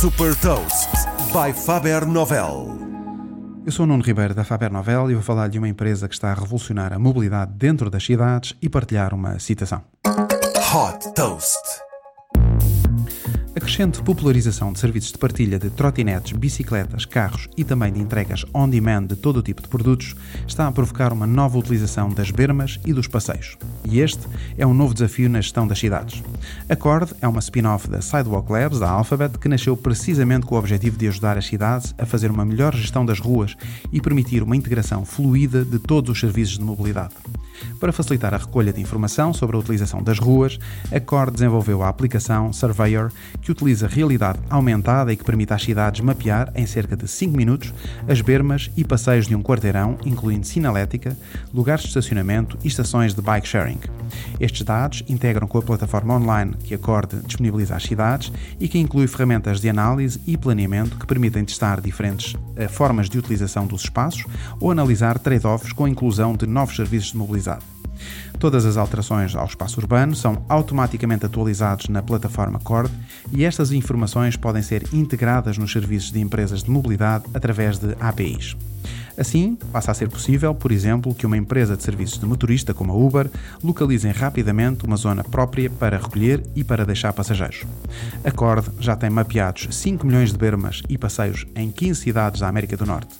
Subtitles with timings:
[0.00, 0.88] Super Toast
[1.30, 2.78] by Faber Novel.
[3.66, 6.14] Eu sou o Nuno Ribeiro da Faber Novel e vou falar de uma empresa que
[6.14, 9.82] está a revolucionar a mobilidade dentro das cidades e partilhar uma citação.
[10.74, 11.89] Hot Toast.
[13.70, 19.04] Crescente popularização de serviços de partilha de trotinetes, bicicletas, carros e também de entregas on-demand
[19.04, 22.92] de todo o tipo de produtos está a provocar uma nova utilização das bermas e
[22.92, 23.56] dos passeios.
[23.84, 24.26] E este
[24.58, 26.20] é um novo desafio na gestão das cidades.
[26.68, 30.58] A Cord é uma spin-off da Sidewalk Labs, da Alphabet, que nasceu precisamente com o
[30.58, 33.56] objetivo de ajudar as cidades a fazer uma melhor gestão das ruas
[33.92, 37.14] e permitir uma integração fluida de todos os serviços de mobilidade.
[37.78, 40.58] Para facilitar a recolha de informação sobre a utilização das ruas,
[40.92, 43.10] a Cord desenvolveu a aplicação Surveyor,
[43.40, 47.72] que utiliza realidade aumentada e que permite às cidades mapear, em cerca de 5 minutos,
[48.08, 51.16] as bermas e passeios de um quarteirão, incluindo sinalética,
[51.52, 53.78] lugares de estacionamento e estações de bike sharing.
[54.40, 58.78] Estes dados integram com a plataforma online que a Cord disponibiliza às cidades e que
[58.78, 63.82] inclui ferramentas de análise e planeamento que permitem testar diferentes uh, formas de utilização dos
[63.82, 64.24] espaços
[64.58, 67.62] ou analisar trade-offs com a inclusão de novos serviços de mobilidade.
[68.38, 72.90] Todas as alterações ao espaço urbano são automaticamente atualizados na plataforma Cord
[73.30, 78.56] e estas informações podem ser integradas nos serviços de empresas de mobilidade através de APIs.
[79.20, 82.90] Assim, passa a ser possível, por exemplo, que uma empresa de serviços de motorista como
[82.90, 83.30] a Uber
[83.62, 87.64] localizem rapidamente uma zona própria para recolher e para deixar passageiros.
[88.24, 92.48] A Cord já tem mapeados 5 milhões de bermas e passeios em 15 cidades da
[92.48, 93.14] América do Norte.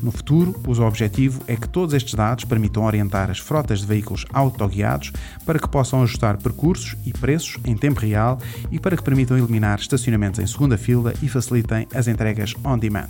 [0.00, 4.24] No futuro, o objetivo é que todos estes dados permitam orientar as frotas de veículos
[4.32, 5.10] autoguiados
[5.44, 8.38] para que possam ajustar percursos e preços em tempo real
[8.70, 13.08] e para que permitam eliminar estacionamentos em segunda fila e facilitem as entregas on demand.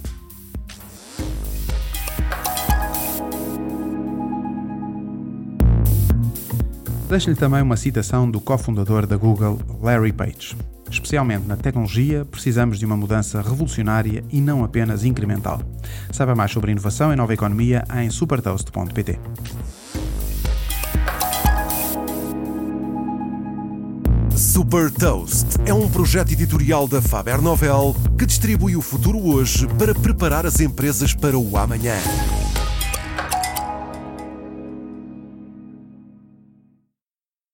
[7.11, 10.56] Deixo-lhe também uma citação do cofundador da Google, Larry Page.
[10.89, 15.61] Especialmente na tecnologia, precisamos de uma mudança revolucionária e não apenas incremental.
[16.12, 19.19] Saiba mais sobre inovação e nova economia em supertoast.pt.
[24.36, 29.96] Super Toast é um projeto editorial da Faber Novel que distribui o futuro hoje para
[29.96, 31.96] preparar as empresas para o amanhã.